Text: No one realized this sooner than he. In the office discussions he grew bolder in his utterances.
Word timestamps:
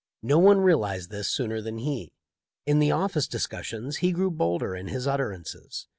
No 0.23 0.39
one 0.39 0.61
realized 0.61 1.11
this 1.11 1.29
sooner 1.29 1.61
than 1.61 1.77
he. 1.77 2.11
In 2.65 2.79
the 2.79 2.89
office 2.91 3.27
discussions 3.27 3.97
he 3.97 4.11
grew 4.11 4.31
bolder 4.31 4.75
in 4.75 4.87
his 4.87 5.05
utterances. 5.05 5.85